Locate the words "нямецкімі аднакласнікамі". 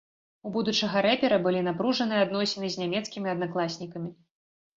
2.85-4.11